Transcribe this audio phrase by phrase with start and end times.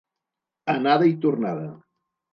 [0.75, 1.69] Anada i tornada.